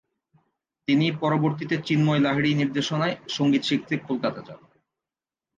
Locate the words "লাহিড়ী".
2.21-2.51